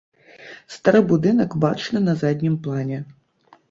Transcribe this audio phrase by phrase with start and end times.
[0.77, 2.97] Стары будынак бачны на заднім плане.